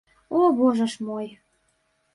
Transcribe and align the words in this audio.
О, 0.39 0.39
божа 0.61 0.87
ж 0.95 1.09
мой! 1.11 1.27